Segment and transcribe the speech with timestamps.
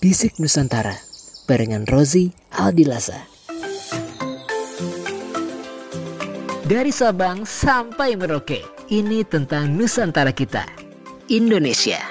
[0.00, 0.96] Bisik Nusantara
[1.44, 3.20] barengan Rozi Aldilasa.
[6.64, 10.64] Dari Sabang sampai Merauke, ini tentang Nusantara kita,
[11.28, 12.09] Indonesia.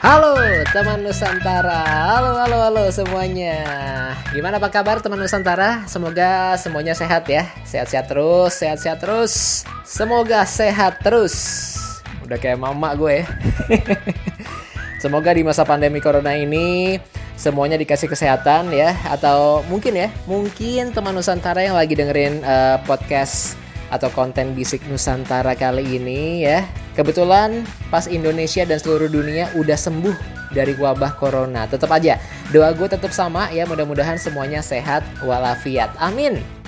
[0.00, 0.32] Halo
[0.72, 3.60] teman Nusantara, halo halo halo semuanya.
[4.32, 5.84] Gimana apa kabar teman Nusantara?
[5.92, 9.60] Semoga semuanya sehat ya, sehat-sehat terus, sehat-sehat terus.
[9.84, 11.36] Semoga sehat terus.
[12.24, 13.28] Udah kayak mama gue.
[15.04, 16.96] Semoga di masa pandemi corona ini
[17.36, 23.59] semuanya dikasih kesehatan ya, atau mungkin ya, mungkin teman Nusantara yang lagi dengerin uh, podcast
[23.90, 26.64] atau konten bisik Nusantara kali ini ya.
[26.94, 30.14] Kebetulan pas Indonesia dan seluruh dunia udah sembuh
[30.54, 31.66] dari wabah corona.
[31.66, 32.18] Tetap aja
[32.54, 35.90] doa gue tetap sama ya mudah-mudahan semuanya sehat walafiat.
[35.98, 36.59] Amin.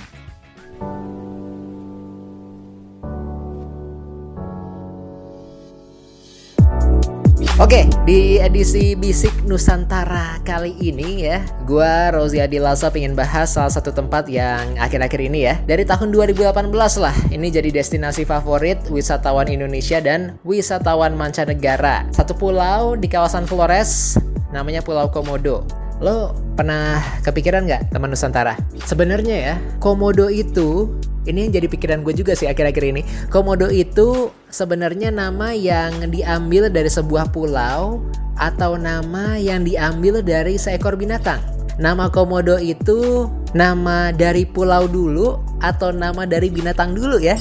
[7.63, 13.95] Oke, di edisi Bisik Nusantara kali ini ya, gua Rozi Adilasa pengen bahas salah satu
[13.95, 20.03] tempat yang akhir-akhir ini ya, dari tahun 2018 lah, ini jadi destinasi favorit wisatawan Indonesia
[20.03, 22.03] dan wisatawan mancanegara.
[22.11, 24.19] Satu pulau di kawasan Flores,
[24.51, 25.63] namanya Pulau Komodo.
[26.03, 28.59] Lo pernah kepikiran nggak teman Nusantara?
[28.91, 30.91] Sebenarnya ya, Komodo itu
[31.23, 33.03] ini yang jadi pikiran gue juga sih akhir-akhir ini.
[33.31, 38.03] Komodo itu sebenarnya nama yang diambil dari sebuah pulau
[38.35, 41.39] atau nama yang diambil dari seekor binatang.
[41.79, 47.39] Nama Komodo itu nama dari pulau dulu atau nama dari binatang dulu ya?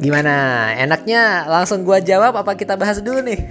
[0.00, 0.34] Gimana?
[0.80, 3.44] Enaknya langsung gua jawab apa kita bahas dulu nih?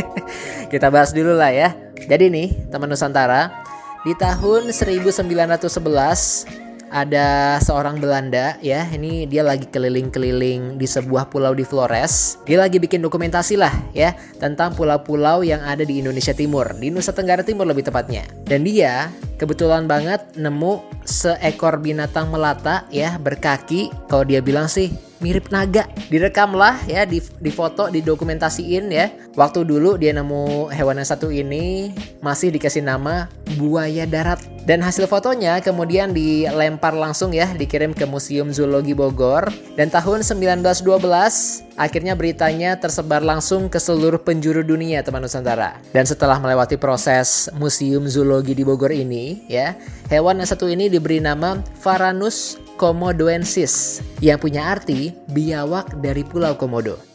[0.72, 1.76] kita bahas dulu lah ya.
[2.04, 3.63] Jadi nih, teman Nusantara,
[4.04, 11.66] di tahun 1911 ada seorang Belanda ya, ini dia lagi keliling-keliling di sebuah pulau di
[11.66, 12.38] Flores.
[12.46, 17.10] Dia lagi bikin dokumentasi lah ya tentang pulau-pulau yang ada di Indonesia Timur, di Nusa
[17.10, 18.22] Tenggara Timur lebih tepatnya.
[18.46, 19.10] Dan dia
[19.42, 23.90] kebetulan banget nemu seekor binatang melata ya berkaki.
[24.06, 25.88] Kalau dia bilang sih mirip naga.
[26.12, 29.08] Direkamlah ya, di, di foto, didokumentasiin ya.
[29.34, 31.90] Waktu dulu dia nemu hewan yang satu ini
[32.22, 33.26] masih dikasih nama
[33.58, 34.38] buaya darat.
[34.64, 39.50] Dan hasil fotonya kemudian dilempar langsung ya, dikirim ke Museum Zoologi Bogor.
[39.74, 45.82] Dan tahun 1912 akhirnya beritanya tersebar langsung ke seluruh penjuru dunia teman Nusantara.
[45.90, 49.74] Dan setelah melewati proses Museum Zoologi di Bogor ini ya,
[50.08, 57.13] hewan yang satu ini diberi nama Varanus komodoensis yang punya arti biawak dari Pulau Komodo.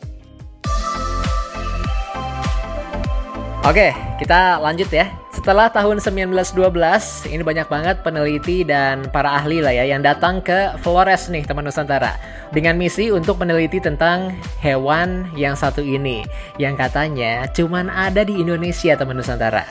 [3.67, 5.11] Oke, kita lanjut ya.
[5.35, 10.79] Setelah tahun 1912, ini banyak banget peneliti dan para ahli lah ya yang datang ke
[10.79, 12.15] Flores nih teman Nusantara
[12.55, 14.31] dengan misi untuk meneliti tentang
[14.63, 16.23] hewan yang satu ini
[16.55, 19.67] yang katanya cuman ada di Indonesia teman Nusantara.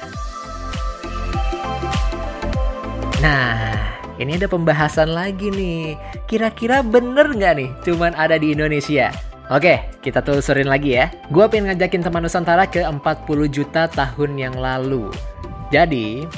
[3.25, 3.73] Nah,
[4.21, 5.97] ini ada pembahasan lagi nih.
[6.29, 9.28] Kira-kira bener nggak nih cuman ada di Indonesia?
[9.49, 11.09] Oke, kita telusurin lagi ya.
[11.33, 15.09] Gua pengen ngajakin teman Nusantara ke 40 juta tahun yang lalu.
[15.73, 16.29] Jadi,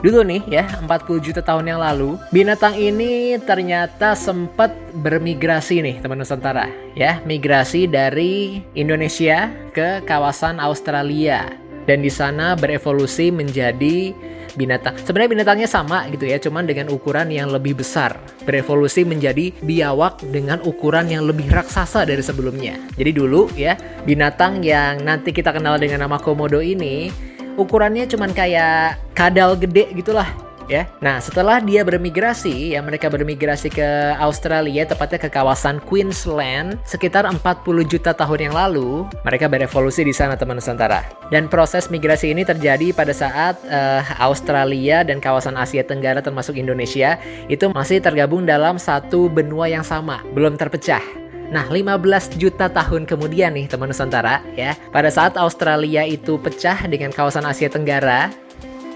[0.00, 6.16] dulu nih ya, 40 juta tahun yang lalu, binatang ini ternyata sempat bermigrasi nih teman
[6.16, 6.64] Nusantara.
[6.96, 11.44] Ya, migrasi dari Indonesia ke kawasan Australia.
[11.84, 14.16] Dan di sana berevolusi menjadi
[14.54, 14.98] binatang.
[15.02, 18.16] Sebenarnya binatangnya sama gitu ya, cuman dengan ukuran yang lebih besar.
[18.42, 22.78] Berevolusi menjadi biawak dengan ukuran yang lebih raksasa dari sebelumnya.
[22.94, 27.10] Jadi dulu ya, binatang yang nanti kita kenal dengan nama komodo ini
[27.54, 30.26] ukurannya cuman kayak kadal gede gitulah
[30.68, 30.88] ya.
[31.00, 37.40] Nah, setelah dia bermigrasi, ya mereka bermigrasi ke Australia, tepatnya ke kawasan Queensland, sekitar 40
[37.84, 41.04] juta tahun yang lalu, mereka berevolusi di sana teman Nusantara.
[41.28, 47.16] Dan proses migrasi ini terjadi pada saat uh, Australia dan kawasan Asia Tenggara termasuk Indonesia
[47.48, 51.24] itu masih tergabung dalam satu benua yang sama, belum terpecah.
[51.52, 57.12] Nah, 15 juta tahun kemudian nih teman Nusantara ya, pada saat Australia itu pecah dengan
[57.12, 58.32] kawasan Asia Tenggara,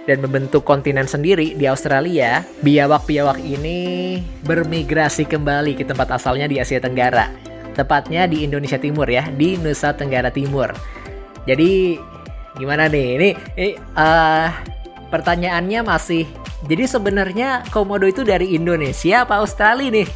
[0.09, 4.17] dan membentuk kontinen sendiri di Australia, biawak-biawak ini
[4.49, 7.29] bermigrasi kembali ke tempat asalnya di Asia Tenggara.
[7.77, 10.73] Tepatnya di Indonesia Timur ya, di Nusa Tenggara Timur.
[11.45, 12.01] Jadi
[12.57, 13.07] gimana nih?
[13.21, 14.49] Ini, ini uh,
[15.13, 16.25] pertanyaannya masih
[16.67, 20.09] jadi sebenarnya komodo itu dari Indonesia apa Australia nih?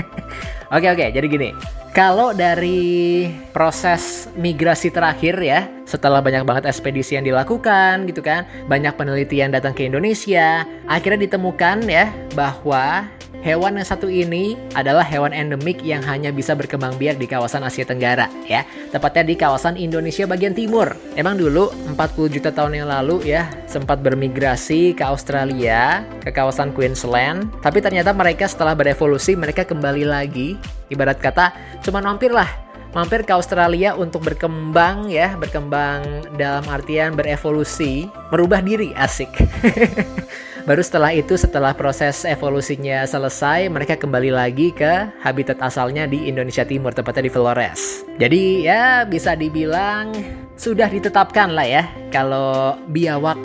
[0.76, 1.50] oke oke, jadi gini.
[1.94, 8.98] Kalau dari proses migrasi terakhir ya, setelah banyak banget ekspedisi yang dilakukan gitu kan, banyak
[8.98, 13.06] penelitian datang ke Indonesia, akhirnya ditemukan ya bahwa
[13.44, 17.84] Hewan yang satu ini adalah hewan endemik yang hanya bisa berkembang biak di kawasan Asia
[17.84, 20.96] Tenggara ya, tepatnya di kawasan Indonesia bagian timur.
[21.12, 27.52] Emang dulu 40 juta tahun yang lalu ya sempat bermigrasi ke Australia, ke kawasan Queensland,
[27.60, 30.56] tapi ternyata mereka setelah berevolusi mereka kembali lagi
[30.88, 31.52] ibarat kata
[31.84, 32.48] cuma mampir lah
[32.96, 39.28] mampir ke Australia untuk berkembang ya, berkembang dalam artian berevolusi, merubah diri, asik.
[40.64, 46.64] Baru setelah itu, setelah proses evolusinya selesai, mereka kembali lagi ke habitat asalnya di Indonesia
[46.64, 48.00] Timur, tepatnya di Flores.
[48.16, 50.16] Jadi ya bisa dibilang
[50.56, 53.36] sudah ditetapkan lah ya kalau biawak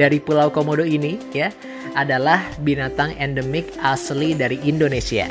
[0.00, 1.52] dari Pulau Komodo ini ya
[1.92, 5.28] adalah binatang endemik asli dari Indonesia.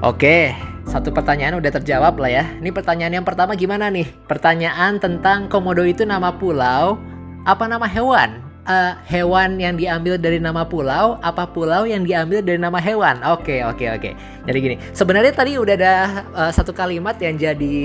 [0.00, 0.56] Oke,
[0.96, 2.44] satu pertanyaan udah terjawab lah ya.
[2.56, 4.08] Ini pertanyaan yang pertama gimana nih?
[4.24, 6.96] Pertanyaan tentang komodo itu nama pulau
[7.44, 8.45] apa nama hewan?
[8.66, 13.46] Uh, hewan yang diambil dari nama pulau apa pulau yang diambil dari nama hewan oke
[13.46, 14.12] okay, oke okay, oke okay.
[14.44, 15.94] jadi gini sebenarnya tadi udah ada
[16.34, 17.78] uh, satu kalimat yang jadi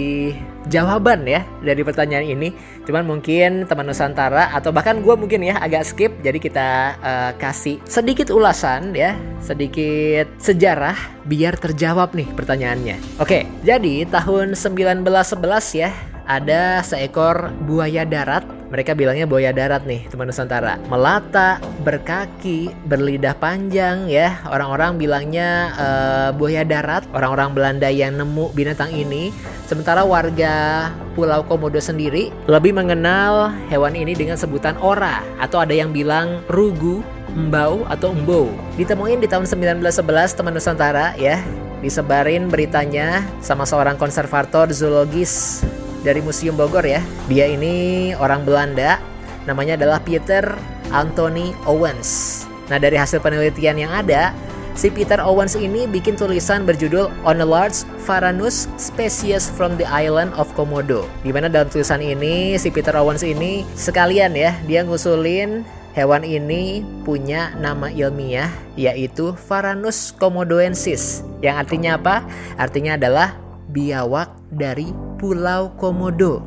[0.70, 2.50] jawaban ya dari pertanyaan ini
[2.86, 6.68] cuman mungkin teman Nusantara atau bahkan gue mungkin ya agak skip jadi kita
[7.02, 15.82] uh, kasih sedikit ulasan ya sedikit sejarah biar terjawab nih pertanyaannya oke jadi tahun 1911
[15.82, 15.90] ya
[16.32, 18.61] ada seekor buaya darat.
[18.72, 20.80] Mereka bilangnya buaya darat nih, teman Nusantara.
[20.88, 24.40] Melata, berkaki, berlidah panjang ya.
[24.48, 27.04] Orang-orang bilangnya uh, buaya darat.
[27.12, 29.36] Orang-orang Belanda yang nemu binatang ini.
[29.68, 30.88] Sementara warga
[31.20, 37.04] Pulau Komodo sendiri lebih mengenal hewan ini dengan sebutan ora atau ada yang bilang rugu,
[37.36, 38.48] mbau atau umbo.
[38.80, 40.00] Ditemuin di tahun 1911
[40.32, 41.44] teman Nusantara ya.
[41.84, 45.60] Disebarin beritanya sama seorang konservator zoologis
[46.02, 47.02] dari Museum Bogor ya.
[47.30, 49.02] Dia ini orang Belanda,
[49.46, 50.44] namanya adalah Peter
[50.92, 52.44] Anthony Owens.
[52.68, 54.32] Nah, dari hasil penelitian yang ada,
[54.78, 60.32] si Peter Owens ini bikin tulisan berjudul On a Large Varanus Species from the Island
[60.40, 61.08] of Komodo.
[61.24, 66.88] Di mana dalam tulisan ini, si Peter Owens ini sekalian ya, dia ngusulin Hewan ini
[67.04, 68.48] punya nama ilmiah
[68.80, 72.24] yaitu Varanus komodoensis yang artinya apa?
[72.56, 73.36] Artinya adalah
[73.76, 76.42] biawak dari Pulau Komodo.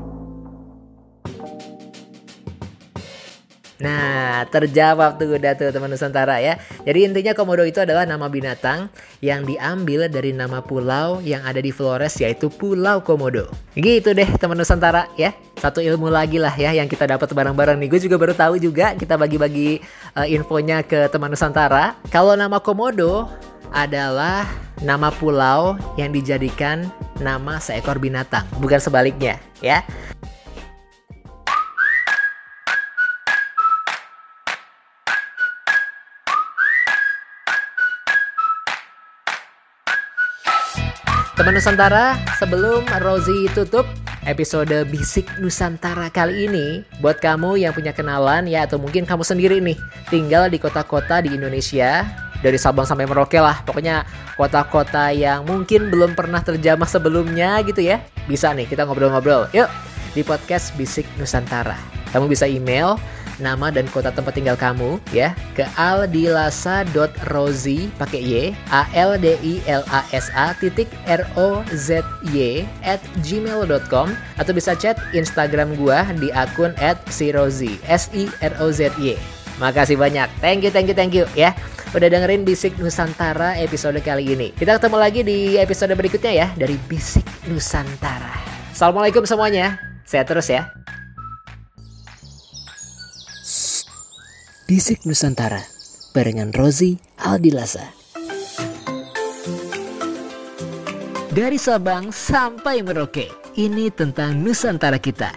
[3.79, 6.59] Nah, terjawab tuh udah tuh teman Nusantara ya.
[6.83, 8.91] Jadi intinya Komodo itu adalah nama binatang
[9.23, 13.47] yang diambil dari nama pulau yang ada di Flores yaitu Pulau Komodo.
[13.79, 15.31] Gitu deh teman Nusantara ya.
[15.55, 17.89] Satu ilmu lagi lah ya yang kita dapat bareng-bareng nih.
[17.95, 19.79] Gue juga baru tahu juga kita bagi-bagi
[20.19, 21.95] uh, infonya ke teman Nusantara.
[22.11, 23.31] Kalau nama Komodo
[23.71, 24.51] adalah
[24.83, 26.91] nama pulau yang dijadikan
[27.23, 29.83] nama seekor binatang, bukan sebaliknya, ya.
[41.35, 43.85] Teman Nusantara, sebelum Rosie tutup
[44.25, 49.59] episode Bisik Nusantara kali ini, buat kamu yang punya kenalan ya atau mungkin kamu sendiri
[49.61, 49.77] nih,
[50.09, 52.07] tinggal di kota-kota di Indonesia
[52.45, 53.65] dari Sabang sampai Merauke lah.
[53.65, 54.05] Pokoknya
[54.37, 58.05] kota-kota yang mungkin belum pernah terjamah sebelumnya gitu ya.
[58.29, 59.49] Bisa nih kita ngobrol-ngobrol.
[59.57, 59.73] Yuk
[60.13, 61.75] di podcast Bisik Nusantara.
[62.15, 62.95] Kamu bisa email
[63.43, 69.59] nama dan kota tempat tinggal kamu ya ke aldilasa.rozi pakai y a l d i
[69.67, 75.75] l a s a titik r o z y at gmail.com atau bisa chat Instagram
[75.75, 79.19] gua di akun at sirozi s i r o z y.
[79.59, 80.31] Makasih banyak.
[80.43, 81.55] Thank you, thank you, thank you ya
[81.95, 84.51] udah dengerin Bisik Nusantara episode kali ini.
[84.51, 88.35] Kita ketemu lagi di episode berikutnya ya dari Bisik Nusantara.
[88.75, 89.79] Assalamualaikum semuanya.
[90.03, 90.75] Sehat terus ya.
[94.67, 95.63] Bisik Nusantara
[96.11, 97.87] barengan Rozi Aldilasa.
[101.35, 103.27] Dari Sabang sampai Merauke,
[103.59, 105.35] ini tentang Nusantara kita,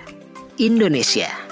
[0.62, 1.47] Indonesia.